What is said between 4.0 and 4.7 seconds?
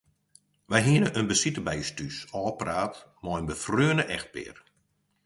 echtpear.